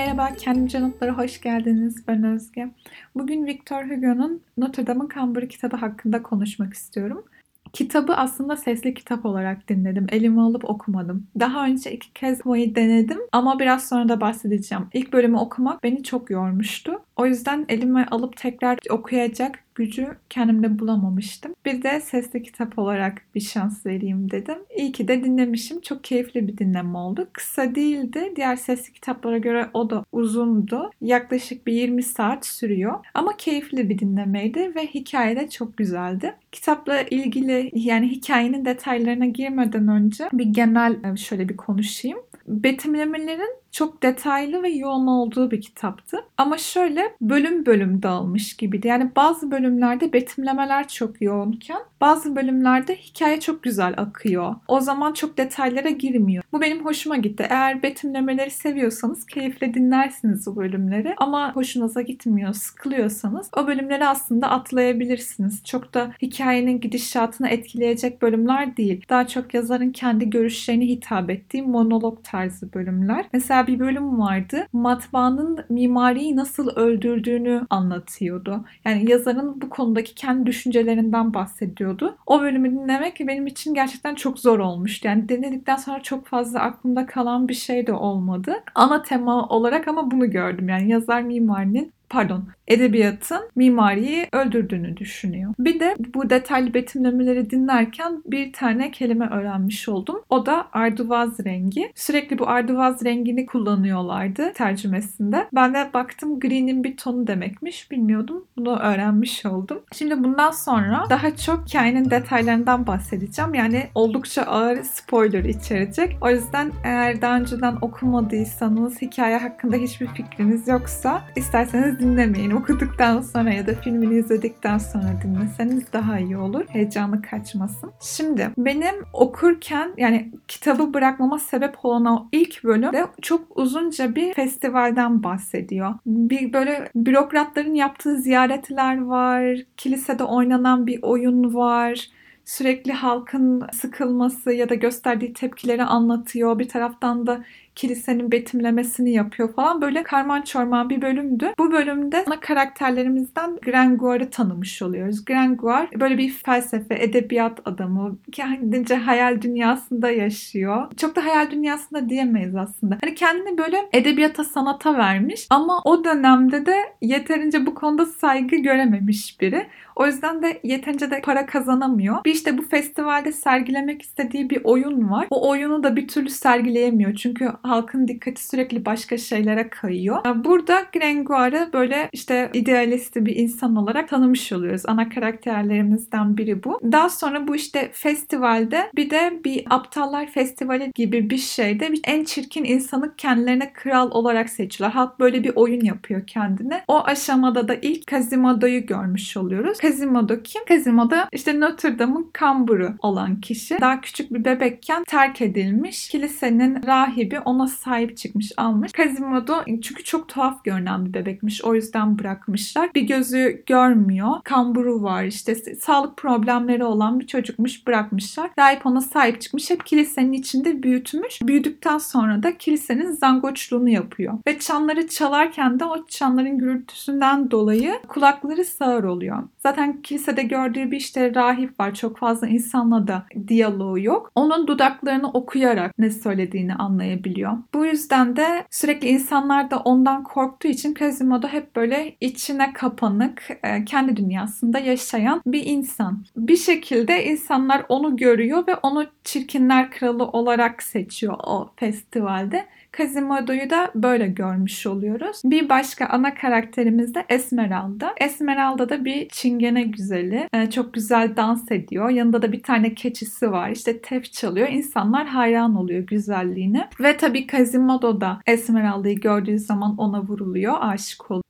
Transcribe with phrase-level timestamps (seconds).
[0.00, 2.08] Merhaba, Kendim Canıtlara hoş geldiniz.
[2.08, 2.68] Ben Özge.
[3.14, 7.24] Bugün Victor Hugo'nun Notre Dame'ın Kamburu kitabı hakkında konuşmak istiyorum.
[7.72, 10.06] Kitabı aslında sesli kitap olarak dinledim.
[10.10, 11.26] Elime alıp okumadım.
[11.40, 14.86] Daha önce iki kez okumayı denedim ama biraz sonra da bahsedeceğim.
[14.92, 16.92] İlk bölümü okumak beni çok yormuştu.
[17.20, 21.54] O yüzden elime alıp tekrar okuyacak gücü kendimde bulamamıştım.
[21.64, 24.58] Bir de sesli kitap olarak bir şans vereyim dedim.
[24.76, 25.80] İyi ki de dinlemişim.
[25.80, 27.28] Çok keyifli bir dinleme oldu.
[27.32, 28.32] Kısa değildi.
[28.36, 30.90] Diğer sesli kitaplara göre o da uzundu.
[31.00, 32.98] Yaklaşık bir 20 saat sürüyor.
[33.14, 36.34] Ama keyifli bir dinlemeydi ve hikaye de çok güzeldi.
[36.52, 42.18] Kitapla ilgili yani hikayenin detaylarına girmeden önce bir genel şöyle bir konuşayım.
[42.46, 46.24] Betimlemelerin çok detaylı ve yoğun olduğu bir kitaptı.
[46.36, 48.88] Ama şöyle bölüm bölüm dağılmış gibiydi.
[48.88, 54.54] Yani bazı bölümlerde betimlemeler çok yoğunken bazı bölümlerde hikaye çok güzel akıyor.
[54.68, 56.44] O zaman çok detaylara girmiyor.
[56.52, 57.46] Bu benim hoşuma gitti.
[57.50, 61.14] Eğer betimlemeleri seviyorsanız keyifle dinlersiniz o bölümleri.
[61.16, 65.64] Ama hoşunuza gitmiyor, sıkılıyorsanız o bölümleri aslında atlayabilirsiniz.
[65.64, 69.04] Çok da hikayenin gidişatını etkileyecek bölümler değil.
[69.08, 73.26] Daha çok yazarın kendi görüşlerini hitap ettiği monolog tarzı bölümler.
[73.32, 74.66] Mesela mesela bir bölüm vardı.
[74.72, 78.64] Matbaanın mimariyi nasıl öldürdüğünü anlatıyordu.
[78.84, 82.16] Yani yazarın bu konudaki kendi düşüncelerinden bahsediyordu.
[82.26, 85.08] O bölümü dinlemek benim için gerçekten çok zor olmuştu.
[85.08, 88.54] Yani denedikten sonra çok fazla aklımda kalan bir şey de olmadı.
[88.74, 90.68] Ana tema olarak ama bunu gördüm.
[90.68, 95.54] Yani yazar mimarinin pardon edebiyatın mimariyi öldürdüğünü düşünüyor.
[95.58, 100.22] Bir de bu detaylı betimlemeleri dinlerken bir tane kelime öğrenmiş oldum.
[100.30, 101.92] O da arduvaz rengi.
[101.94, 105.46] Sürekli bu arduvaz rengini kullanıyorlardı tercümesinde.
[105.52, 107.90] Ben de baktım green'in bir tonu demekmiş.
[107.90, 108.44] Bilmiyordum.
[108.56, 109.80] Bunu öğrenmiş oldum.
[109.92, 113.54] Şimdi bundan sonra daha çok hikayenin detaylarından bahsedeceğim.
[113.54, 116.16] Yani oldukça ağır spoiler içerecek.
[116.20, 122.50] O yüzden eğer daha önceden okumadıysanız, hikaye hakkında hiçbir fikriniz yoksa isterseniz dinlemeyin.
[122.50, 126.64] Okuduktan sonra ya da filmini izledikten sonra dinleseniz daha iyi olur.
[126.68, 127.92] Heyecanı kaçmasın.
[128.00, 135.22] Şimdi benim okurken yani kitabı bırakmama sebep olan o ilk bölümde çok uzunca bir festivalden
[135.22, 135.94] bahsediyor.
[136.06, 139.58] Bir böyle bürokratların yaptığı ziyaretler var.
[139.76, 142.10] Kilisede oynanan bir oyun var
[142.50, 146.58] sürekli halkın sıkılması ya da gösterdiği tepkileri anlatıyor.
[146.58, 147.44] Bir taraftan da
[147.80, 149.82] kilisenin betimlemesini yapıyor falan.
[149.82, 151.48] Böyle karman çorman bir bölümdü.
[151.58, 155.24] Bu bölümde ana karakterlerimizden Gringoire'ı tanımış oluyoruz.
[155.24, 158.18] Gringoire böyle bir felsefe, edebiyat adamı.
[158.32, 160.86] Kendince hayal dünyasında yaşıyor.
[160.96, 162.98] Çok da hayal dünyasında diyemeyiz aslında.
[163.00, 169.40] Hani kendini böyle edebiyata, sanata vermiş ama o dönemde de yeterince bu konuda saygı görememiş
[169.40, 169.66] biri.
[170.00, 172.24] O yüzden de yeterince de para kazanamıyor.
[172.24, 175.26] Bir işte bu festivalde sergilemek istediği bir oyun var.
[175.30, 177.14] O oyunu da bir türlü sergileyemiyor.
[177.14, 180.44] Çünkü halkın dikkati sürekli başka şeylere kayıyor.
[180.44, 184.82] Burada Gringoire'ı böyle işte idealisti bir insan olarak tanımış oluyoruz.
[184.86, 186.80] Ana karakterlerimizden biri bu.
[186.92, 192.64] Daha sonra bu işte festivalde bir de bir aptallar festivali gibi bir şeyde en çirkin
[192.64, 194.94] insanı kendilerine kral olarak seçiyorlar.
[194.94, 196.84] Halk böyle bir oyun yapıyor kendine.
[196.88, 199.78] O aşamada da ilk Quasimodo'yu görmüş oluyoruz.
[199.90, 200.64] Quasimodo kim?
[200.64, 203.80] Quasimodo işte Notre Dame'ın kamburu olan kişi.
[203.80, 206.08] Daha küçük bir bebekken terk edilmiş.
[206.08, 208.92] Kilisenin rahibi ona sahip çıkmış, almış.
[208.92, 211.64] Quasimodo çünkü çok tuhaf görünen bir bebekmiş.
[211.64, 212.90] O yüzden bırakmışlar.
[212.94, 214.30] Bir gözü görmüyor.
[214.44, 215.54] Kamburu var işte.
[215.54, 218.50] Sağlık problemleri olan bir çocukmuş bırakmışlar.
[218.58, 219.70] Rahip ona sahip çıkmış.
[219.70, 221.42] Hep kilisenin içinde büyütmüş.
[221.42, 224.38] Büyüdükten sonra da kilisenin zangoçluğunu yapıyor.
[224.46, 229.42] Ve çanları çalarken de o çanların gürültüsünden dolayı kulakları sağır oluyor.
[229.58, 231.94] Zaten kilisede gördüğü bir işte rahip var.
[231.94, 234.32] Çok fazla insanla da diyaloğu yok.
[234.34, 237.52] Onun dudaklarını okuyarak ne söylediğini anlayabiliyor.
[237.74, 243.84] Bu yüzden de sürekli insanlar da ondan korktuğu için Quasimodo hep böyle içine kapanık, e,
[243.84, 246.24] kendi dünyasında yaşayan bir insan.
[246.36, 252.66] Bir şekilde insanlar onu görüyor ve onu çirkinler kralı olarak seçiyor o festivalde.
[252.96, 255.42] Quasimodo'yu da böyle görmüş oluyoruz.
[255.44, 258.14] Bir başka ana karakterimiz de Esmeralda.
[258.20, 260.48] Esmeralda da bir çingene güzeli.
[260.52, 262.10] Ee, çok güzel dans ediyor.
[262.10, 263.70] Yanında da bir tane keçisi var.
[263.70, 264.68] İşte tef çalıyor.
[264.68, 266.88] İnsanlar hayran oluyor güzelliğine.
[267.00, 270.74] Ve tabii Quasimodo da Esmeralda'yı gördüğü zaman ona vuruluyor.
[270.80, 271.44] Aşık oluyor.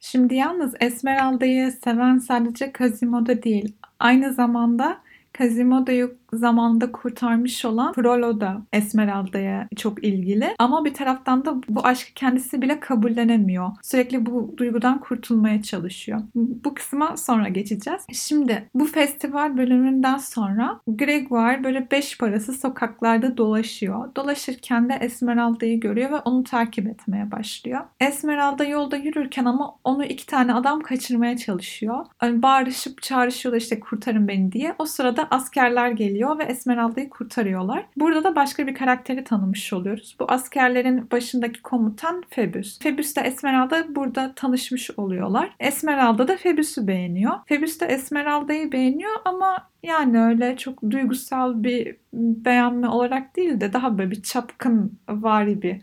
[0.00, 3.74] Şimdi yalnız Esmeralda'yı seven sadece Quasimodo değil.
[3.98, 4.98] Aynı zamanda
[5.38, 10.54] Quasimodo'yu zamanında kurtarmış olan Frollo da Esmeralda'ya çok ilgili.
[10.58, 13.70] Ama bir taraftan da bu aşkı kendisi bile kabullenemiyor.
[13.82, 16.20] Sürekli bu duygudan kurtulmaya çalışıyor.
[16.34, 18.02] Bu kısma sonra geçeceğiz.
[18.12, 24.14] Şimdi bu festival bölümünden sonra Gregoire böyle beş parası sokaklarda dolaşıyor.
[24.16, 27.80] Dolaşırken de Esmeralda'yı görüyor ve onu takip etmeye başlıyor.
[28.00, 32.06] Esmeralda yolda yürürken ama onu iki tane adam kaçırmaya çalışıyor.
[32.22, 34.74] Yani bağırışıp çağrışıyorlar işte kurtarın beni diye.
[34.78, 37.86] O sırada askerler geliyor ve Esmeralda'yı kurtarıyorlar.
[37.96, 40.16] Burada da başka bir karakteri tanımış oluyoruz.
[40.20, 42.78] Bu askerlerin başındaki komutan Febüs.
[42.78, 45.54] Febüs de Esmeralda burada tanışmış oluyorlar.
[45.60, 47.32] Esmeralda da Febüs'ü beğeniyor.
[47.46, 53.98] Febüs de Esmeralda'yı beğeniyor ama yani öyle çok duygusal bir beğenme olarak değil de daha
[53.98, 55.74] böyle bir çapkın vari bir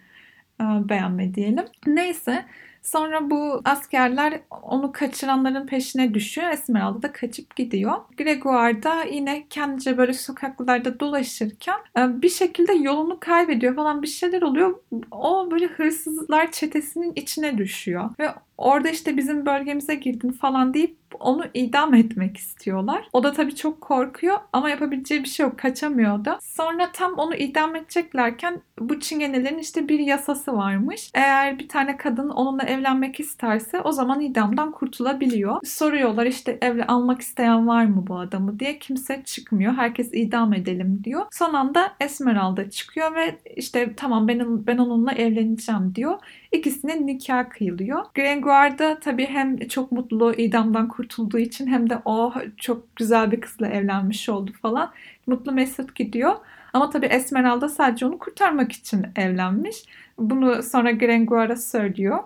[0.61, 1.65] e, beğenme diyelim.
[1.87, 2.45] Neyse
[2.81, 6.49] Sonra bu askerler onu kaçıranların peşine düşüyor.
[6.49, 7.93] Esmeralda da kaçıp gidiyor.
[8.17, 14.41] Gregoire da yine kendince böyle sokaklarda dolaşırken e, bir şekilde yolunu kaybediyor falan bir şeyler
[14.41, 14.79] oluyor.
[15.11, 18.09] O böyle hırsızlar çetesinin içine düşüyor.
[18.19, 18.29] Ve
[18.59, 23.09] orada işte bizim bölgemize girdin falan deyip onu idam etmek istiyorlar.
[23.13, 25.59] O da tabii çok korkuyor ama yapabileceği bir şey yok.
[25.59, 26.39] Kaçamıyor da.
[26.41, 31.11] Sonra tam onu idam edeceklerken bu çingenelerin işte bir yasası varmış.
[31.13, 35.59] Eğer bir tane kadın onunla evlenmek isterse o zaman idamdan kurtulabiliyor.
[35.63, 38.79] Soruyorlar işte evle almak isteyen var mı bu adamı diye.
[38.79, 39.73] Kimse çıkmıyor.
[39.73, 41.25] Herkes idam edelim diyor.
[41.31, 46.19] Son anda Esmeralda çıkıyor ve işte tamam ben, ben onunla evleneceğim diyor.
[46.51, 48.05] İkisinin nikah kıyılıyor.
[48.15, 53.41] Grengoire da tabii hem çok mutlu idamdan kurtulduğu için hem de o çok güzel bir
[53.41, 54.91] kızla evlenmiş oldu falan.
[55.27, 56.35] Mutlu mesut gidiyor.
[56.73, 59.83] Ama tabii Esmeralda sadece onu kurtarmak için evlenmiş.
[60.17, 62.19] Bunu sonra Grengoire'a söylüyor.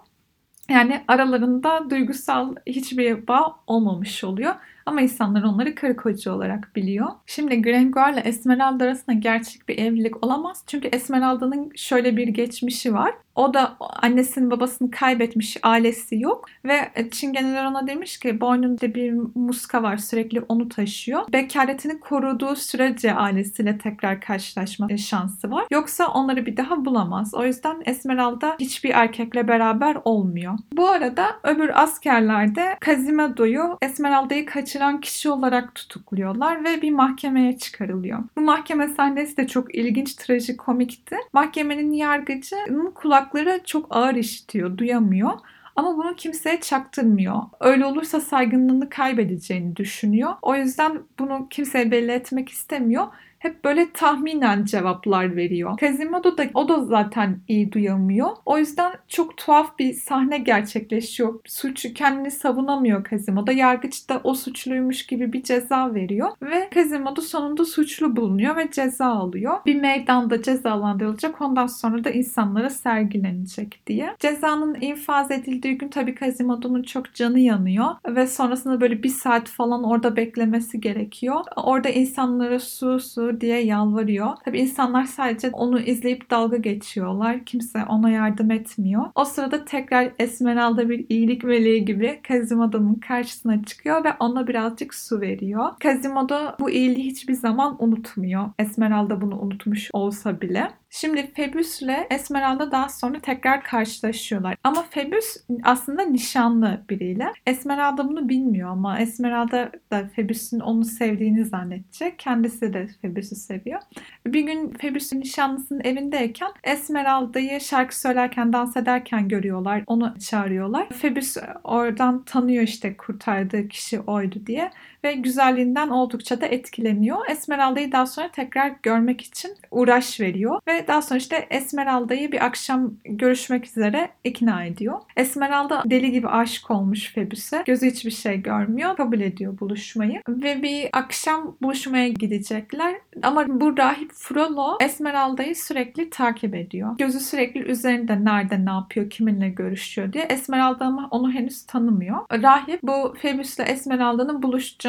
[0.70, 4.56] Yani aralarında duygusal hiçbir bağ olmamış oluyor.
[4.86, 7.08] Ama insanlar onları karı koca olarak biliyor.
[7.26, 10.64] Şimdi Grengoire ile Esmeralda arasında gerçek bir evlilik olamaz.
[10.68, 13.14] Çünkü Esmeralda'nın şöyle bir geçmişi var.
[13.36, 19.84] O da annesinin babasını kaybetmiş, ailesi yok ve Çingeneler ona demiş ki boynunda bir muska
[19.84, 21.22] var sürekli onu taşıyor.
[21.34, 25.66] Bekaretini koruduğu sürece ailesiyle tekrar karşılaşma şansı var.
[25.72, 27.34] Yoksa onları bir daha bulamaz.
[27.34, 30.54] O yüzden Esmeralda hiçbir erkekle beraber olmuyor.
[30.74, 38.20] Bu arada öbür askerler de Quasimodo'yu Esmeralda'yı kaçıran kişi olarak tutukluyorlar ve bir mahkemeye çıkarılıyor.
[38.38, 41.16] Bu mahkeme sahnesi de çok ilginç, trajikomikti.
[41.34, 42.96] Mahkemenin yargıcının kulak
[43.32, 45.32] kulakları çok ağır işitiyor, duyamıyor.
[45.76, 47.36] Ama bunu kimseye çaktırmıyor.
[47.60, 50.34] Öyle olursa saygınlığını kaybedeceğini düşünüyor.
[50.42, 53.08] O yüzden bunu kimseye belli etmek istemiyor
[53.44, 55.78] hep böyle tahminen cevaplar veriyor.
[55.78, 58.30] Quasimodo da o da zaten iyi duyamıyor.
[58.46, 61.40] O yüzden çok tuhaf bir sahne gerçekleşiyor.
[61.46, 63.52] Suçu kendini savunamıyor Quasimodo.
[63.52, 69.06] Yargıç da o suçluymuş gibi bir ceza veriyor ve Quasimodo sonunda suçlu bulunuyor ve ceza
[69.06, 69.54] alıyor.
[69.66, 74.16] Bir meydanda cezalandırılacak ondan sonra da insanlara sergilenecek diye.
[74.20, 79.84] Cezanın infaz edildiği gün tabii Quasimodo'nun çok canı yanıyor ve sonrasında böyle bir saat falan
[79.84, 81.42] orada beklemesi gerekiyor.
[81.56, 84.30] Orada insanlara su su diye yalvarıyor.
[84.46, 87.46] Tabi insanlar sadece onu izleyip dalga geçiyorlar.
[87.46, 89.04] Kimse ona yardım etmiyor.
[89.16, 95.22] O sırada tekrar Esmeralda bir iyilik meleği gibi Quasimodo'nun karşısına çıkıyor ve ona birazcık su
[95.22, 95.66] veriyor.
[95.82, 98.50] Quasimodo bu iyiliği hiçbir zaman unutmuyor.
[98.60, 100.72] Esmeralda bunu unutmuş olsa bile.
[100.96, 104.56] Şimdi Febüs ile Esmeralda daha sonra tekrar karşılaşıyorlar.
[104.64, 107.32] Ama Febüs aslında nişanlı biriyle.
[107.48, 112.20] Esmeralda bunu bilmiyor ama Esmeralda da Febüs'ün onu sevdiğini zannedecek.
[112.20, 113.80] Kendisi de Febüs'ü seviyor.
[114.28, 119.84] Bir gün Febüs'ün nişanlısının evindeyken Esmeralda'yı şarkı söylerken, dans ederken görüyorlar.
[119.88, 120.90] Onu çağırıyorlar.
[120.90, 124.72] Febüs oradan tanıyor işte kurtardığı kişi oydu diye
[125.04, 127.18] ve güzelliğinden oldukça da etkileniyor.
[127.30, 132.94] Esmeralda'yı daha sonra tekrar görmek için uğraş veriyor ve daha sonra işte Esmeralda'yı bir akşam
[133.06, 135.00] görüşmek üzere ikna ediyor.
[135.18, 137.64] Esmeralda deli gibi aşık olmuş Febüs'e.
[137.66, 138.96] Gözü hiçbir şey görmüyor.
[138.98, 140.22] Kabul ediyor buluşmayı.
[140.28, 142.96] Ve bir akşam buluşmaya gidecekler.
[143.24, 146.98] Ama bu rahip Frollo Esmeralda'yı sürekli takip ediyor.
[146.98, 150.24] Gözü sürekli üzerinde nerede ne yapıyor, kiminle görüşüyor diye.
[150.24, 152.18] Esmeralda ama onu henüz tanımıyor.
[152.32, 154.44] Rahip bu Febüs'le Esmeralda'nın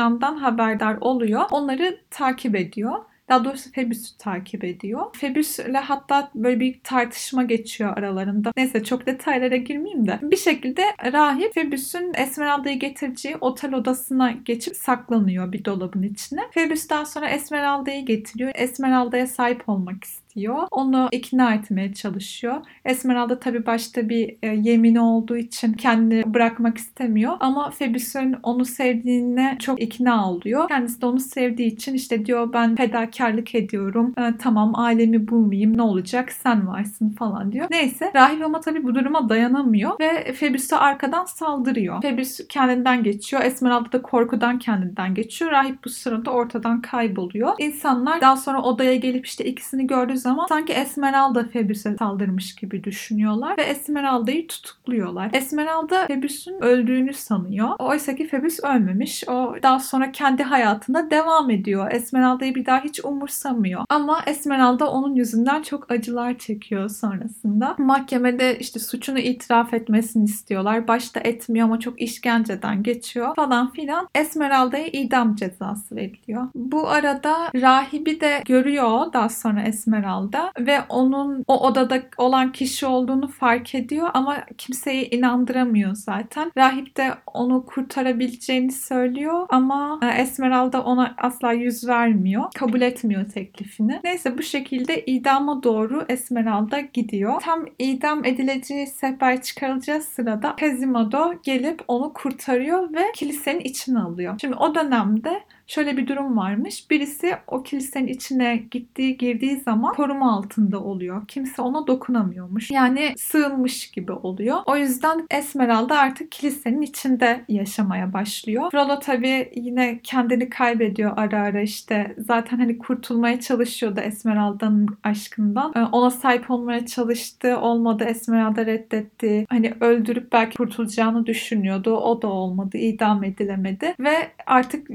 [0.04, 1.42] buluşacağından haberdar oluyor.
[1.50, 3.04] Onları takip ediyor.
[3.28, 5.16] Daha doğrusu Febüs'ü takip ediyor.
[5.16, 8.52] Febüs'le hatta böyle bir tartışma geçiyor aralarında.
[8.56, 10.18] Neyse çok detaylara girmeyeyim de.
[10.22, 10.82] Bir şekilde
[11.12, 16.40] rahip Febüs'ün Esmeralda'yı getireceği otel odasına geçip saklanıyor bir dolabın içine.
[16.50, 18.52] Febüs daha sonra Esmeralda'yı getiriyor.
[18.54, 20.68] Esmeralda'ya sahip olmak istiyor istiyor.
[20.70, 22.56] Onu ikna etmeye çalışıyor.
[22.84, 27.32] Esmeralda tabii başta bir e, yemini olduğu için kendini bırakmak istemiyor.
[27.40, 30.68] Ama Phoebus'un onu sevdiğine çok ikna oluyor.
[30.68, 34.14] Kendisi de onu sevdiği için işte diyor ben fedakarlık ediyorum.
[34.18, 37.66] E, tamam ailemi bulmayayım ne olacak sen varsın falan diyor.
[37.70, 42.02] Neyse rahip ama tabii bu duruma dayanamıyor ve Phoebus'a arkadan saldırıyor.
[42.02, 43.42] Phoebus kendinden geçiyor.
[43.44, 45.50] Esmeralda da korkudan kendinden geçiyor.
[45.50, 47.52] Rahip bu sırada ortadan kayboluyor.
[47.58, 53.58] İnsanlar daha sonra odaya gelip işte ikisini gördüğü zaman sanki Esmeralda Phoebus'e saldırmış gibi düşünüyorlar
[53.58, 55.30] ve Esmeralda'yı tutukluyorlar.
[55.32, 57.68] Esmeralda Phoebus'un öldüğünü sanıyor.
[57.78, 59.28] Oysa ki Phoebus ölmemiş.
[59.28, 61.92] O daha sonra kendi hayatında devam ediyor.
[61.92, 63.84] Esmeralda'yı bir daha hiç umursamıyor.
[63.88, 67.74] Ama Esmeralda onun yüzünden çok acılar çekiyor sonrasında.
[67.78, 70.88] Mahkemede işte suçunu itiraf etmesini istiyorlar.
[70.88, 74.08] Başta etmiyor ama çok işkenceden geçiyor falan filan.
[74.14, 76.48] Esmeralda'ya idam cezası veriliyor.
[76.54, 80.13] Bu arada rahibi de görüyor daha sonra Esmeralda
[80.58, 86.52] ve onun o odada olan kişi olduğunu fark ediyor ama kimseyi inandıramıyor zaten.
[86.56, 92.44] Rahip de onu kurtarabileceğini söylüyor ama e, Esmeralda ona asla yüz vermiyor.
[92.54, 94.00] Kabul etmiyor teklifini.
[94.04, 97.40] Neyse bu şekilde idama doğru Esmeralda gidiyor.
[97.40, 104.34] Tam idam edileceği sefer çıkarılacağı sırada Quasimodo gelip onu kurtarıyor ve kilisenin içine alıyor.
[104.40, 106.90] Şimdi o dönemde şöyle bir durum varmış.
[106.90, 111.26] Birisi o kilisenin içine gittiği girdiği zaman koruma altında oluyor.
[111.28, 112.70] Kimse ona dokunamıyormuş.
[112.70, 114.56] Yani sığınmış gibi oluyor.
[114.66, 118.70] O yüzden Esmeralda artık kilisenin içinde yaşamaya başlıyor.
[118.70, 122.14] Frollo tabii yine kendini kaybediyor ara ara işte.
[122.18, 125.72] Zaten hani kurtulmaya çalışıyordu Esmeralda'nın aşkından.
[125.76, 127.58] Ee, ona sahip olmaya çalıştı.
[127.58, 128.04] Olmadı.
[128.04, 129.46] Esmeralda reddetti.
[129.48, 131.96] Hani öldürüp belki kurtulacağını düşünüyordu.
[131.96, 132.78] O da olmadı.
[132.78, 133.94] idam edilemedi.
[134.00, 134.14] Ve
[134.46, 134.88] artık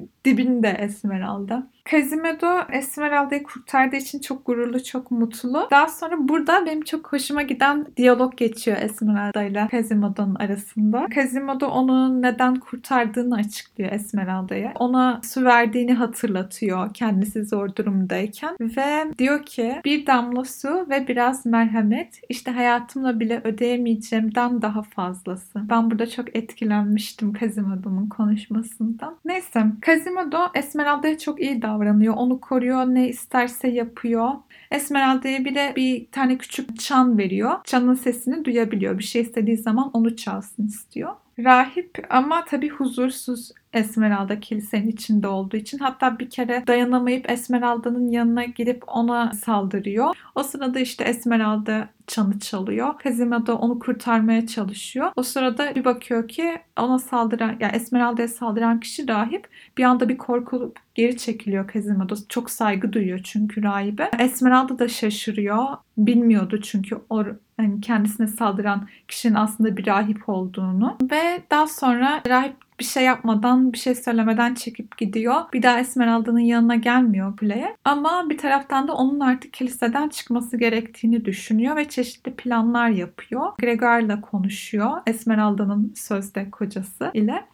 [0.64, 1.72] dibinde Esmeralda.
[1.90, 5.68] Quasimodo Esmeralda'yı kurtardığı için çok gururlu, çok mutlu.
[5.72, 11.08] Daha sonra burada benim çok hoşuma giden diyalog geçiyor Esmeralda ile Quasimodo'nun arasında.
[11.14, 14.74] Quasimodo onu neden kurtardığını açıklıyor Esmeralda'ya.
[14.76, 21.46] Ona su verdiğini hatırlatıyor kendisi zor durumdayken ve diyor ki bir damla su ve biraz
[21.46, 25.70] merhamet işte hayatımla bile ödeyemeyeceğimden daha fazlası.
[25.70, 29.18] Ben burada çok etkilenmiştim Quasimodo'nun konuşmasından.
[29.26, 32.14] Neyse Quasimodo Esmeralda'ya çok iyi davranıyor davranıyor.
[32.14, 32.86] Onu koruyor.
[32.86, 34.30] Ne isterse yapıyor.
[34.72, 37.52] Esmeralda'ya bile bir tane küçük çan veriyor.
[37.64, 38.98] Çanın sesini duyabiliyor.
[39.00, 41.14] Bir şey istediği zaman onu çalsın istiyor.
[41.44, 45.78] Rahip ama tabii huzursuz Esmeralda kilisenin içinde olduğu için.
[45.78, 50.16] Hatta bir kere dayanamayıp Esmeralda'nın yanına gidip ona saldırıyor.
[50.36, 52.94] O sırada işte Esmeralda çanı çalıyor.
[53.04, 55.12] Quasimodo onu kurtarmaya çalışıyor.
[55.16, 59.48] O sırada bir bakıyor ki ona saldıran, yani Esmeralda'ya saldıran kişi rahip.
[59.78, 62.16] Bir anda bir korku geri çekiliyor Quasimodo.
[62.30, 64.10] Çok saygı duyuyor çünkü rahibe.
[64.20, 65.66] Esmeralda da şaşırıyor.
[65.98, 67.24] Bilmiyordu çünkü o
[67.60, 70.98] yani kendisine saldıran kişinin aslında bir rahip olduğunu.
[71.12, 75.36] Ve daha sonra rahip bir şey yapmadan, bir şey söylemeden çekip gidiyor.
[75.54, 77.76] Bir daha Esmeralda'nın yanına gelmiyor kuleye.
[77.86, 83.52] Ama bir taraftan da onun artık kiliseden çıkması gerektiğini düşünüyor ve çeşitli planlar yapıyor.
[83.60, 84.92] Gregor'la konuşuyor.
[85.08, 87.46] Esmeralda'nın sözde kocası ile.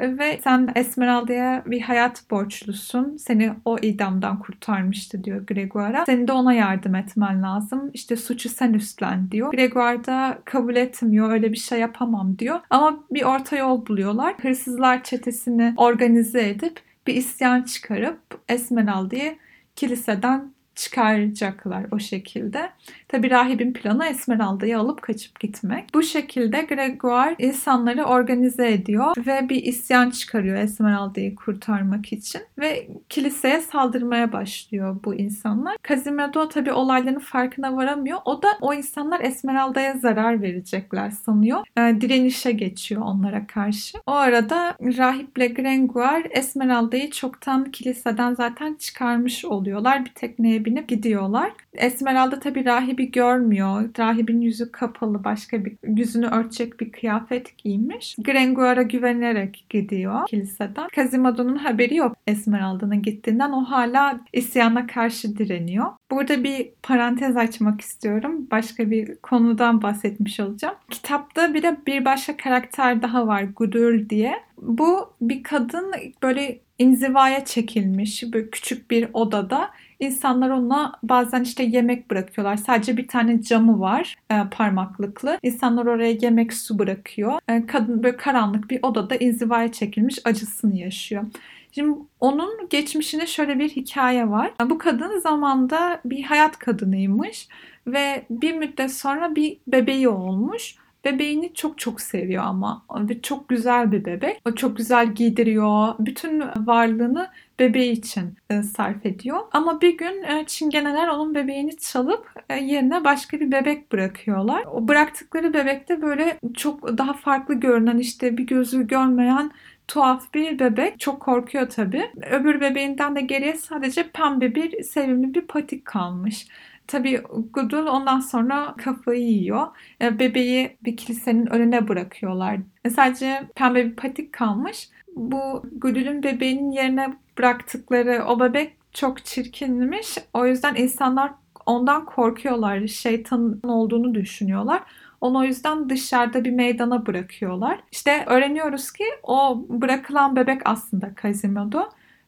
[0.00, 3.16] Ve sen Esmeralda'ya bir hayat borçlusun.
[3.16, 6.06] Seni o idamdan kurtarmıştı diyor Gregoire'a.
[6.06, 7.90] Senin de ona yardım etmen lazım.
[7.94, 9.52] İşte suçu sen üstlen diyor.
[9.52, 11.30] Gregoire da kabul etmiyor.
[11.30, 12.60] Öyle bir şey yapamam diyor.
[12.70, 14.34] Ama bir orta yol buluyorlar.
[14.42, 19.36] Hırsızlar çetesini organize edip bir isyan çıkarıp Esmeralda'yı
[19.76, 22.70] kiliseden çıkaracaklar o şekilde.
[23.08, 25.94] Tabi rahibin planı Esmeralda'yı alıp kaçıp gitmek.
[25.94, 33.60] Bu şekilde Gregoire insanları organize ediyor ve bir isyan çıkarıyor Esmeralda'yı kurtarmak için ve kiliseye
[33.60, 35.76] saldırmaya başlıyor bu insanlar.
[35.88, 38.18] Quasimodo tabi olayların farkına varamıyor.
[38.24, 41.66] O da o insanlar Esmeralda'ya zarar verecekler sanıyor.
[41.76, 43.98] Yani direnişe geçiyor onlara karşı.
[44.06, 50.04] O arada rahiple Grengoire Esmeralda'yı çoktan kiliseden zaten çıkarmış oluyorlar.
[50.04, 51.52] Bir tekneye binip gidiyorlar.
[51.74, 53.90] Esmeralda tabi rahibi görmüyor.
[53.98, 58.16] Rahibin yüzü kapalı başka bir yüzünü örtecek bir kıyafet giymiş.
[58.18, 60.88] Grengoire'a güvenerek gidiyor kiliseden.
[60.94, 63.52] Quasimodo'nun haberi yok Esmeralda'nın gittiğinden.
[63.52, 65.86] O hala isyana karşı direniyor.
[66.10, 68.46] Burada bir parantez açmak istiyorum.
[68.50, 70.74] Başka bir konudan bahsetmiş olacağım.
[70.90, 74.34] Kitapta bir de bir başka karakter daha var Gudul diye.
[74.62, 82.10] Bu bir kadın böyle inzivaya çekilmiş böyle küçük bir odada İnsanlar ona bazen işte yemek
[82.10, 82.56] bırakıyorlar.
[82.56, 85.38] Sadece bir tane camı var e, parmaklıklı.
[85.42, 87.38] İnsanlar oraya yemek su bırakıyor.
[87.48, 91.24] E, kadın böyle karanlık bir odada inzivaya çekilmiş acısını yaşıyor.
[91.72, 94.52] Şimdi onun geçmişinde şöyle bir hikaye var.
[94.70, 97.48] Bu kadın zamanda bir hayat kadınıymış
[97.86, 100.74] ve bir müddet sonra bir bebeği olmuş.
[101.04, 104.40] Bebeğini çok çok seviyor ama ve çok güzel bir bebek.
[104.48, 105.94] O çok güzel giydiriyor.
[105.98, 107.28] Bütün varlığını
[107.60, 109.38] bebeği için e, sarf ediyor.
[109.52, 114.64] Ama bir gün e, çingeneler onun bebeğini çalıp e, yerine başka bir bebek bırakıyorlar.
[114.72, 119.50] O bıraktıkları bebekte böyle çok daha farklı görünen işte bir gözü görmeyen
[119.88, 121.00] tuhaf bir bebek.
[121.00, 122.10] Çok korkuyor tabii.
[122.30, 126.46] Öbür bebeğinden de geriye sadece pembe bir sevimli bir patik kalmış.
[126.86, 129.66] Tabii Gudul ondan sonra kafayı yiyor.
[130.00, 132.56] Bebeği bir kilisenin önüne bırakıyorlar.
[132.94, 134.88] Sadece pembe bir patik kalmış.
[135.16, 140.18] Bu Gudul'ün bebeğinin yerine bıraktıkları o bebek çok çirkinmiş.
[140.34, 141.32] O yüzden insanlar
[141.66, 142.86] ondan korkuyorlar.
[142.86, 144.82] Şeytanın olduğunu düşünüyorlar.
[145.20, 147.80] Onu o yüzden dışarıda bir meydana bırakıyorlar.
[147.92, 151.82] İşte öğreniyoruz ki o bırakılan bebek aslında Quasimodo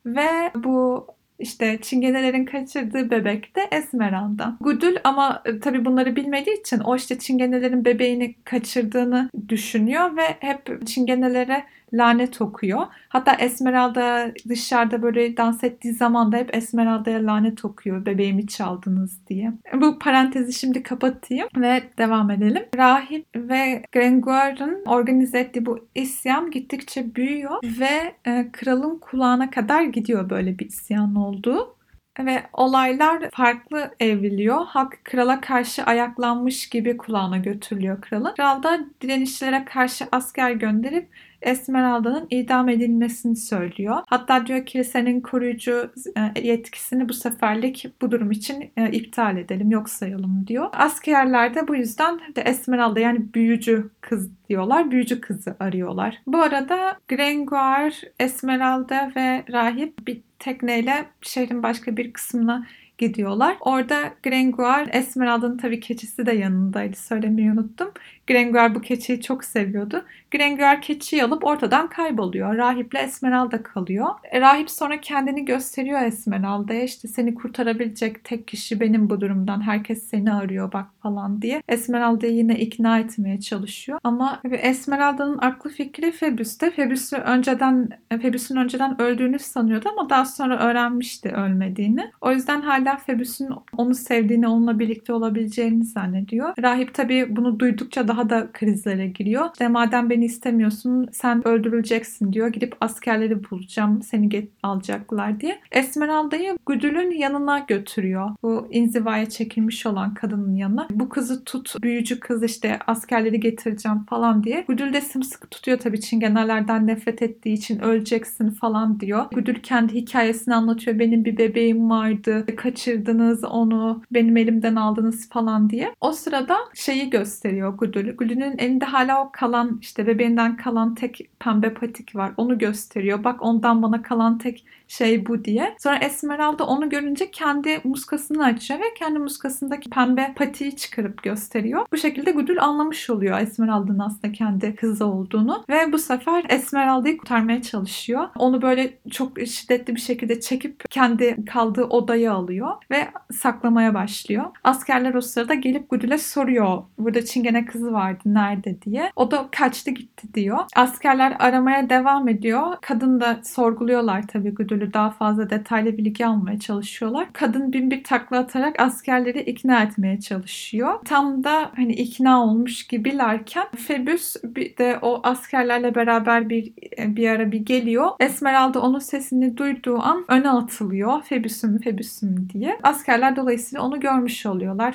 [0.06, 1.06] ve bu
[1.38, 4.56] işte çingenelerin kaçırdığı bebek de Esmeralda.
[4.60, 10.86] Gudul ama e, tabi bunları bilmediği için o işte çingenelerin bebeğini kaçırdığını düşünüyor ve hep
[10.86, 12.86] çingenelere lanet okuyor.
[13.08, 19.52] Hatta Esmeralda dışarıda böyle dans ettiği zaman da hep Esmeralda'ya lanet okuyor bebeğimi çaldınız diye.
[19.74, 22.64] Bu parantezi şimdi kapatayım ve devam edelim.
[22.76, 30.30] Rahip ve Grengoire'ın organize ettiği bu isyan gittikçe büyüyor ve e, kralın kulağına kadar gidiyor
[30.30, 31.76] böyle bir isyan olduğu.
[32.18, 34.66] Ve olaylar farklı evriliyor.
[34.66, 38.34] Halk krala karşı ayaklanmış gibi kulağına götürülüyor kralın.
[38.34, 41.08] Kral da direnişlere karşı asker gönderip
[41.42, 43.96] Esmeralda'nın idam edilmesini söylüyor.
[44.06, 45.92] Hatta diyor kilisenin koruyucu
[46.36, 50.68] e, yetkisini bu seferlik bu durum için e, iptal edelim, yok sayalım diyor.
[50.72, 54.90] Askerler de bu yüzden de Esmeralda yani büyücü kız diyorlar.
[54.90, 56.18] Büyücü kızı arıyorlar.
[56.26, 62.66] Bu arada Grengoire, Esmeralda ve rahip bir tekneyle şehrin başka bir kısmına
[62.98, 63.56] gidiyorlar.
[63.60, 66.96] Orada Grengoire, Esmeralda'nın tabii keçisi de yanındaydı.
[66.96, 67.92] Söylemeyi unuttum.
[68.26, 70.04] Grengoire bu keçiyi çok seviyordu.
[70.30, 72.56] Grengoire keçiyi alıp ortadan kayboluyor.
[72.56, 74.06] Rahiple Esmeralda kalıyor.
[74.30, 76.82] E, rahip sonra kendini gösteriyor Esmeralda'ya.
[76.82, 79.60] İşte seni kurtarabilecek tek kişi benim bu durumdan.
[79.60, 81.62] Herkes seni arıyor bak falan diye.
[81.68, 83.98] Esmeralda'yı yine ikna etmeye çalışıyor.
[84.04, 86.70] Ama Esmeralda'nın aklı fikri Phoebus'te.
[86.70, 92.10] Phoebus'u önceden Phoebus'un önceden öldüğünü sanıyordu ama daha sonra öğrenmişti ölmediğini.
[92.20, 96.54] O yüzden hala Phoebus'un onu sevdiğini, onunla birlikte olabileceğini zannediyor.
[96.62, 99.46] Rahip tabii bunu duydukça daha da krizlere giriyor.
[99.52, 102.48] İşte madem beni istemiyorsun sen öldürüleceksin diyor.
[102.48, 105.58] Gidip askerleri bulacağım seni get alacaklar diye.
[105.72, 108.30] Esmeralda'yı Güdül'ün yanına götürüyor.
[108.42, 110.88] Bu inzivaya çekilmiş olan kadının yanına.
[110.90, 114.64] Bu kızı tut büyücü kız işte askerleri getireceğim falan diye.
[114.68, 119.24] Güdül de sımsıkı tutuyor tabii çingenelerden nefret ettiği için öleceksin falan diyor.
[119.34, 120.98] Güdül kendi hikayesini anlatıyor.
[120.98, 122.44] Benim bir bebeğim vardı.
[122.72, 124.02] Kaçırdınız onu.
[124.10, 125.94] Benim elimden aldınız falan diye.
[126.00, 128.16] O sırada şeyi gösteriyor Gülü.
[128.16, 132.32] Gülü'nün elinde hala o kalan işte bebeğinden kalan tek pembe patik var.
[132.36, 133.24] Onu gösteriyor.
[133.24, 135.76] Bak ondan bana kalan tek şey bu diye.
[135.78, 141.86] Sonra Esmeralda onu görünce kendi muskasını açıyor ve kendi muskasındaki pembe patiği çıkarıp gösteriyor.
[141.92, 147.62] Bu şekilde Gudül anlamış oluyor Esmeralda'nın aslında kendi kızı olduğunu ve bu sefer Esmeralda'yı kurtarmaya
[147.62, 148.28] çalışıyor.
[148.38, 154.44] Onu böyle çok şiddetli bir şekilde çekip kendi kaldığı odaya alıyor ve saklamaya başlıyor.
[154.64, 156.82] Askerler o sırada gelip Gudül'e soruyor.
[156.98, 159.12] Burada çingene kızı vardı nerede diye.
[159.16, 160.58] O da kaçtı gitti diyor.
[160.76, 162.76] Askerler aramaya devam ediyor.
[162.80, 167.28] Kadın da sorguluyorlar tabii Güdül'ü daha fazla detaylı bilgi almaya çalışıyorlar.
[167.32, 170.98] Kadın bin bir takla atarak askerleri ikna etmeye çalışıyor.
[171.04, 177.52] Tam da hani ikna olmuş gibilerken Febüs bir de o askerlerle beraber bir bir ara
[177.52, 178.10] bir geliyor.
[178.20, 181.22] Esmeralda onun sesini duyduğu an öne atılıyor.
[181.22, 182.78] Febüsüm Febüsüm diye.
[182.82, 184.94] Askerler dolayısıyla onu görmüş oluyorlar.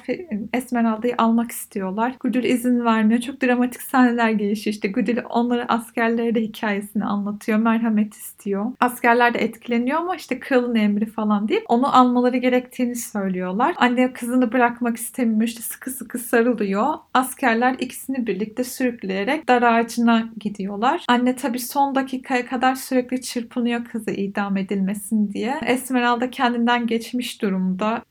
[0.54, 2.15] Esmeralda'yı almak istiyorlar.
[2.20, 3.22] Gudül izin vermiyor.
[3.22, 4.74] Çok dramatik sahneler gelişiyor.
[4.74, 7.60] İşte Goodell onları askerlere de hikayesini anlatıyor.
[7.60, 8.65] Merhamet istiyor.
[8.80, 13.76] Askerler de etkileniyor ama işte kralın emri falan deyip onu almaları gerektiğini söylüyorlar.
[13.78, 15.41] Anne kızını bırakmak istemiyor.
[15.41, 16.93] İşte sıkı sıkı sarılıyor.
[17.13, 21.06] Askerler ikisini birlikte sürükleyerek dar ağacına gidiyorlar.
[21.08, 25.60] Anne tabii son dakikaya kadar sürekli çırpınıyor kızı idam edilmesin diye.
[25.65, 27.47] Esmeralda kendinden geçmiş durumda.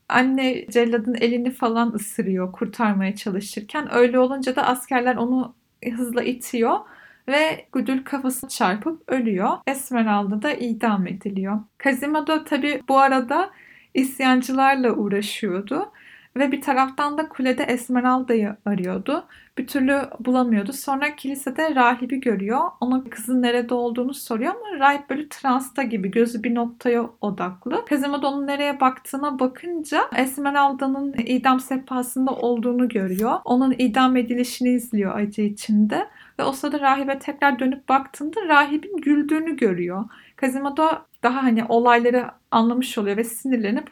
[0.09, 3.95] Anne celladın elini falan ısırıyor kurtarmaya çalışırken.
[3.95, 5.55] Öyle olunca da askerler onu
[5.97, 6.77] hızla itiyor
[7.27, 9.49] ve Gudül kafasını çarpıp ölüyor.
[9.67, 11.59] Esmeralda da idam ediliyor.
[11.83, 13.51] Quasimodo tabi bu arada
[13.93, 15.91] isyancılarla uğraşıyordu.
[16.35, 19.23] Ve bir taraftan da kulede Esmeralda'yı arıyordu.
[19.57, 20.73] Bir türlü bulamıyordu.
[20.73, 22.59] Sonra kilisede rahibi görüyor.
[22.79, 27.85] Ona kızın nerede olduğunu soruyor ama rahip böyle transta gibi gözü bir noktaya odaklı.
[27.85, 33.33] Quasimodo nereye baktığına bakınca Esmeralda'nın idam sehpasında olduğunu görüyor.
[33.45, 36.07] Onun idam edilişini izliyor acı içinde.
[36.39, 40.05] Ve o sırada rahibe tekrar dönüp baktığında rahibin güldüğünü görüyor.
[40.39, 40.89] Quasimodo
[41.23, 43.89] daha hani olayları anlamış oluyor ve sinirlenip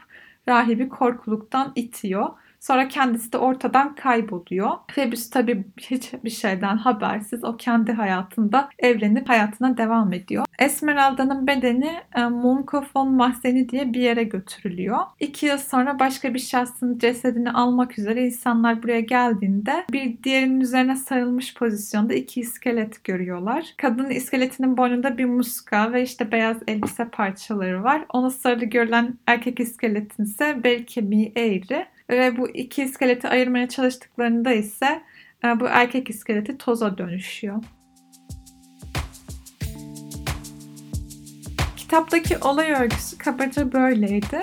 [0.48, 2.30] rahibi korkuluktan itiyor.
[2.68, 4.72] Sonra kendisi de ortadan kayboluyor.
[4.96, 10.46] Phoebus tabii hiçbir şeyden habersiz o kendi hayatında evlenip hayatına devam ediyor.
[10.60, 14.98] Esmeralda'nın bedeni e, Munkofon mahzeni diye bir yere götürülüyor.
[15.20, 20.96] İki yıl sonra başka bir şahsın cesedini almak üzere insanlar buraya geldiğinde bir diğerinin üzerine
[20.96, 23.74] sarılmış pozisyonda iki iskelet görüyorlar.
[23.78, 28.06] Kadının iskeletinin boynunda bir muska ve işte beyaz elbise parçaları var.
[28.14, 31.95] Ona sarılı görülen erkek iskeletin ise bel kemiği eğri.
[32.10, 35.02] Ve bu iki iskeleti ayırmaya çalıştıklarında ise
[35.46, 37.64] e, bu erkek iskeleti toza dönüşüyor.
[41.78, 44.42] Kitaptaki olay örgüsü kabaca böyleydi.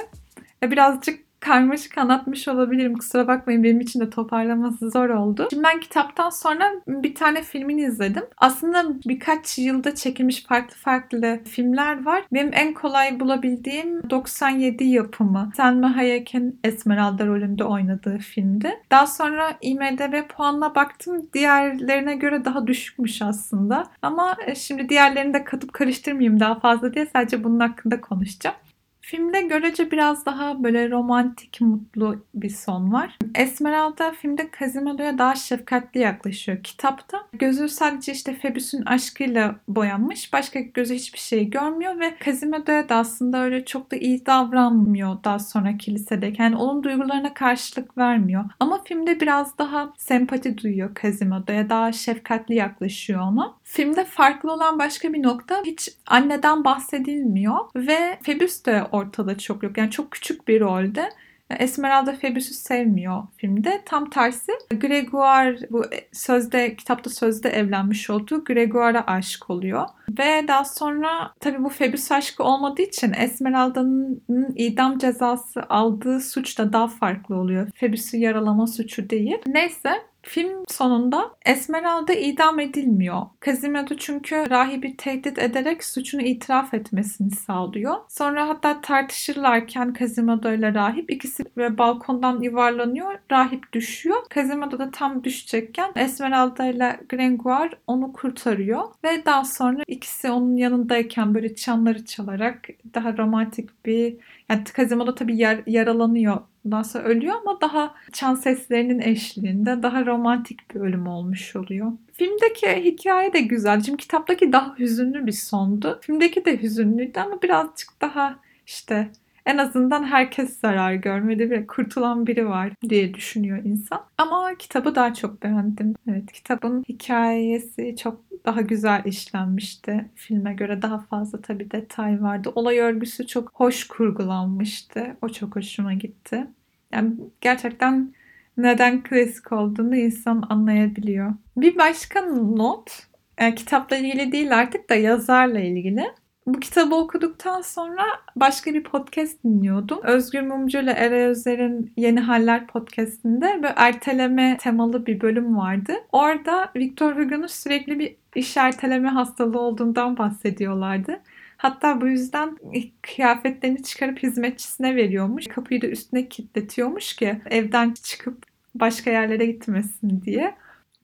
[0.62, 2.94] E, birazcık karmaşık anlatmış olabilirim.
[2.94, 5.48] Kusura bakmayın benim için de toparlaması zor oldu.
[5.50, 8.22] Şimdi ben kitaptan sonra bir tane filmini izledim.
[8.36, 12.22] Aslında birkaç yılda çekilmiş farklı farklı filmler var.
[12.32, 15.50] Benim en kolay bulabildiğim 97 yapımı.
[15.56, 18.70] Selma Hayek'in Esmeralda rolünde oynadığı filmdi.
[18.90, 21.26] Daha sonra IMDB puanına baktım.
[21.32, 23.84] Diğerlerine göre daha düşükmüş aslında.
[24.02, 28.56] Ama e, şimdi diğerlerini de katıp karıştırmayayım daha fazla diye sadece bunun hakkında konuşacağım.
[29.04, 33.18] Filmde görece biraz daha böyle romantik, mutlu bir son var.
[33.34, 36.62] Esmeralda filmde Quasimodo'ya daha şefkatli yaklaşıyor.
[36.62, 40.32] Kitapta gözü sadece işte Phoebus'un aşkıyla boyanmış.
[40.32, 45.38] Başka gözü hiçbir şey görmüyor ve Quasimodo'ya da aslında öyle çok da iyi davranmıyor daha
[45.38, 46.44] sonra kilisedeyken.
[46.44, 48.44] Yani onun duygularına karşılık vermiyor.
[48.60, 51.70] Ama filmde biraz daha sempati duyuyor Quasimodo'ya.
[51.70, 53.54] Daha şefkatli yaklaşıyor ona.
[53.72, 59.78] Filmde farklı olan başka bir nokta hiç anneden bahsedilmiyor ve Phoebus de ortada çok yok.
[59.78, 61.10] Yani çok küçük bir rolde.
[61.50, 63.82] Esmeralda Phoebus'u sevmiyor filmde.
[63.86, 69.86] Tam tersi Gregoire bu sözde kitapta sözde evlenmiş olduğu Gregoire'a aşık oluyor.
[70.18, 74.22] Ve daha sonra tabi bu Phoebus aşkı olmadığı için Esmeralda'nın
[74.56, 77.70] idam cezası aldığı suç da daha farklı oluyor.
[77.80, 79.38] Phoebus'u yaralama suçu değil.
[79.46, 83.22] Neyse Film sonunda Esmeralda idam edilmiyor.
[83.44, 87.94] Quasimodo çünkü rahibi tehdit ederek suçunu itiraf etmesini sağlıyor.
[88.08, 93.18] Sonra hatta tartışırlarken Quasimodo ile rahip ikisi ve balkondan yuvarlanıyor.
[93.30, 94.16] Rahip düşüyor.
[94.34, 101.34] Quasimodo da tam düşecekken Esmeralda ile Gringoire onu kurtarıyor ve daha sonra ikisi onun yanındayken
[101.34, 104.16] böyle çanları çalarak daha romantik bir
[104.48, 110.74] yani Quasimodo tabii yar, yaralanıyor Ondan sonra ölüyor ama daha çan seslerinin eşliğinde daha romantik
[110.74, 111.92] bir ölüm olmuş oluyor.
[112.12, 113.82] Filmdeki hikaye de güzel.
[113.82, 115.98] Şimdi kitaptaki daha hüzünlü bir sondu.
[116.02, 119.10] Filmdeki de hüzünlüydü ama birazcık daha işte
[119.46, 124.04] en azından herkes zarar görmedi ve kurtulan biri var diye düşünüyor insan.
[124.18, 125.94] Ama kitabı daha çok beğendim.
[126.08, 130.10] Evet kitabın hikayesi çok daha güzel işlenmişti.
[130.14, 132.52] Filme göre daha fazla tabii detay vardı.
[132.54, 135.16] Olay örgüsü çok hoş kurgulanmıştı.
[135.22, 136.46] O çok hoşuma gitti.
[136.92, 138.14] Yani gerçekten
[138.56, 141.34] neden klasik olduğunu insan anlayabiliyor.
[141.56, 143.06] Bir başka not,
[143.40, 146.04] yani kitapla ilgili değil artık da yazarla ilgili.
[146.46, 148.04] Bu kitabı okuduktan sonra
[148.36, 149.98] başka bir podcast dinliyordum.
[150.02, 155.92] Özgür Mumcu ile Eray Özer'in Yeni Haller podcastinde böyle erteleme temalı bir bölüm vardı.
[156.12, 161.20] Orada Victor Hugo'nun sürekli bir iş erteleme hastalığı olduğundan bahsediyorlardı.
[161.56, 162.58] Hatta bu yüzden
[163.02, 165.46] kıyafetlerini çıkarıp hizmetçisine veriyormuş.
[165.46, 168.42] Kapıyı da üstüne kilitletiyormuş ki evden çıkıp
[168.74, 170.54] başka yerlere gitmesin diye.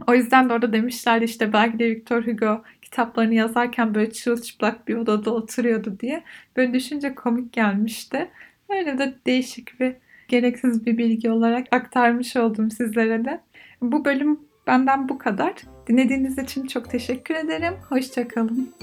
[0.06, 4.94] O yüzden de orada demişlerdi işte belki de Victor Hugo kitaplarını yazarken böyle çırılçıplak bir
[4.94, 6.24] odada oturuyordu diye.
[6.56, 8.30] Böyle düşünce komik gelmişti.
[8.68, 9.94] Öyle de değişik bir
[10.28, 13.40] gereksiz bir bilgi olarak aktarmış oldum sizlere de.
[13.82, 15.54] Bu bölüm benden bu kadar.
[15.88, 17.74] Dinlediğiniz için çok teşekkür ederim.
[17.88, 18.74] Hoşçakalın.